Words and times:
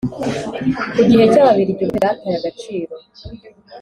ku 0.95 1.01
gihe 1.09 1.23
cy'ababiligi 1.31 1.81
ubwami 1.83 1.97
bwataye 2.01 2.35
agaciro. 2.39 2.93